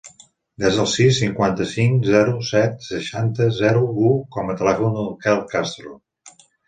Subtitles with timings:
[0.61, 5.95] Desa el sis, cinquanta-cinc, zero, set, seixanta, zero, u com a telèfon del Quel Castro.